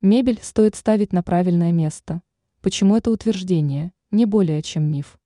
Мебель 0.00 0.38
стоит 0.40 0.76
ставить 0.76 1.12
на 1.12 1.24
правильное 1.24 1.72
место. 1.72 2.22
Почему 2.62 2.96
это 2.96 3.10
утверждение? 3.10 3.92
Не 4.12 4.26
более 4.26 4.62
чем 4.62 4.84
миф. 4.84 5.18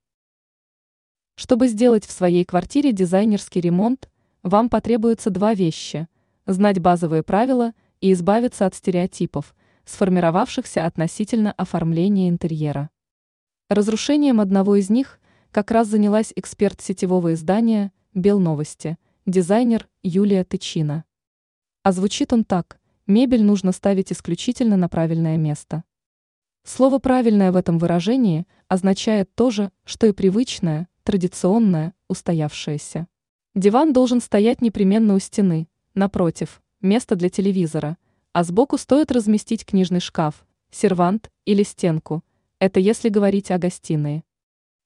Чтобы 1.35 1.67
сделать 1.67 2.07
в 2.07 2.11
своей 2.11 2.43
квартире 2.43 2.91
дизайнерский 2.91 3.61
ремонт, 3.61 4.09
вам 4.41 4.69
потребуются 4.69 5.29
два 5.29 5.53
вещи– 5.53 6.07
знать 6.47 6.79
базовые 6.79 7.21
правила 7.21 7.73
и 8.01 8.11
избавиться 8.13 8.65
от 8.65 8.73
стереотипов, 8.73 9.53
сформировавшихся 9.85 10.87
относительно 10.87 11.51
оформления 11.51 12.27
интерьера. 12.27 12.89
Разрушением 13.69 14.41
одного 14.41 14.77
из 14.77 14.89
них 14.89 15.19
как 15.51 15.69
раз 15.69 15.87
занялась 15.87 16.33
эксперт 16.35 16.81
сетевого 16.81 17.35
издания 17.35 17.91
«Белновости», 18.15 18.97
дизайнер 19.27 19.87
Юлия 20.01 20.43
Тычина. 20.43 21.03
А 21.83 21.91
звучит 21.91 22.33
он 22.33 22.43
так– 22.43 22.79
мебель 23.07 23.43
нужно 23.43 23.71
ставить 23.71 24.11
исключительно 24.11 24.77
на 24.77 24.89
правильное 24.89 25.37
место. 25.37 25.83
Слово 26.63 26.99
«правильное» 26.99 27.51
в 27.51 27.55
этом 27.57 27.77
выражении 27.77 28.47
означает 28.67 29.33
то 29.35 29.51
же, 29.51 29.71
что 29.83 30.07
и 30.07 30.13
привычное, 30.13 30.87
традиционное, 31.03 31.93
устоявшееся. 32.07 33.07
Диван 33.53 33.91
должен 33.91 34.21
стоять 34.21 34.61
непременно 34.61 35.13
у 35.13 35.19
стены, 35.19 35.67
напротив, 35.93 36.61
место 36.81 37.15
для 37.15 37.29
телевизора, 37.29 37.97
а 38.31 38.43
сбоку 38.43 38.77
стоит 38.77 39.11
разместить 39.11 39.65
книжный 39.65 39.99
шкаф, 39.99 40.45
сервант 40.71 41.29
или 41.45 41.63
стенку. 41.63 42.23
Это 42.59 42.79
если 42.79 43.09
говорить 43.09 43.51
о 43.51 43.57
гостиной. 43.57 44.23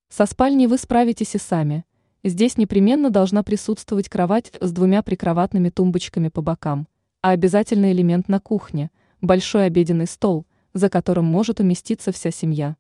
Со 0.09 0.25
спальней 0.25 0.67
вы 0.67 0.77
справитесь 0.77 1.35
и 1.35 1.37
сами. 1.37 1.85
Здесь 2.23 2.57
непременно 2.57 3.09
должна 3.09 3.43
присутствовать 3.43 4.09
кровать 4.09 4.51
с 4.59 4.71
двумя 4.71 5.03
прикроватными 5.03 5.69
тумбочками 5.69 6.29
по 6.29 6.41
бокам, 6.41 6.87
а 7.21 7.31
обязательный 7.31 7.91
элемент 7.91 8.29
на 8.29 8.39
кухне– 8.39 8.91
большой 9.21 9.65
обеденный 9.65 10.07
стол, 10.07 10.45
за 10.73 10.89
которым 10.89 11.25
может 11.25 11.59
уместиться 11.59 12.11
вся 12.11 12.31
семья. 12.31 12.77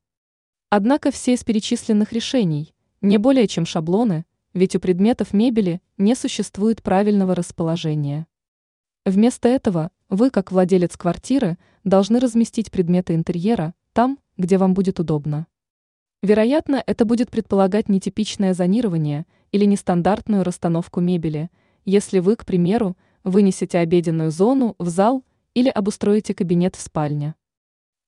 Однако 0.69 1.11
все 1.11 1.33
из 1.33 1.43
перечисленных 1.43 2.13
решений– 2.13 2.73
не 3.01 3.17
более 3.17 3.47
чем 3.47 3.65
шаблоны– 3.65 4.25
ведь 4.57 4.75
у 4.75 4.79
предметов 4.79 5.33
мебели 5.33 5.81
не 5.97 6.15
существует 6.15 6.81
правильного 6.81 7.35
расположения. 7.35 8.25
Вместо 9.05 9.47
этого 9.47 9.91
вы, 10.09 10.31
как 10.31 10.51
владелец 10.51 10.97
квартиры, 10.97 11.57
должны 11.83 12.19
разместить 12.19 12.71
предметы 12.71 13.13
интерьера 13.13 13.75
там, 13.93 14.17
где 14.35 14.57
вам 14.57 14.73
будет 14.73 14.99
удобно. 14.99 15.45
Вероятно, 16.23 16.83
это 16.85 17.05
будет 17.05 17.29
предполагать 17.29 17.87
нетипичное 17.87 18.55
зонирование 18.55 19.27
или 19.51 19.65
нестандартную 19.65 20.43
расстановку 20.43 21.01
мебели, 21.01 21.51
если 21.85 22.17
вы, 22.17 22.35
к 22.35 22.43
примеру, 22.45 22.97
вынесете 23.27 23.79
обеденную 23.79 24.31
зону 24.31 24.75
в 24.79 24.87
зал 24.87 25.23
или 25.53 25.69
обустроите 25.69 26.33
кабинет 26.33 26.75
в 26.75 26.81
спальне. 26.81 27.35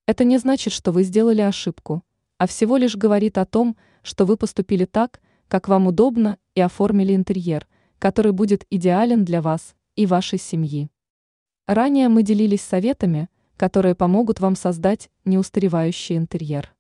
Это 0.08 0.24
не 0.24 0.38
значит, 0.38 0.74
что 0.74 0.92
вы 0.92 1.04
сделали 1.04 1.42
ошибку, 1.42 2.04
а 2.38 2.48
всего 2.48 2.78
лишь 2.78 2.96
говорит 2.96 3.38
о 3.38 3.46
том, 3.46 3.76
что 4.02 4.26
вы 4.26 4.38
поступили 4.38 4.86
так, 4.86 5.20
как 5.48 5.68
вам 5.68 5.88
удобно, 5.88 6.38
и 6.56 6.62
оформили 6.62 7.16
интерьер, 7.16 7.68
который 8.00 8.32
будет 8.32 8.66
идеален 8.70 9.26
для 9.26 9.42
вас 9.42 9.76
и 9.96 10.06
вашей 10.06 10.40
семьи. 10.40 10.90
Ранее 11.68 12.08
мы 12.08 12.24
делились 12.24 12.62
советами, 12.62 13.30
которые 13.58 13.94
помогут 13.94 14.40
вам 14.40 14.56
создать 14.56 15.10
неустаревающий 15.26 16.18
интерьер. 16.18 16.74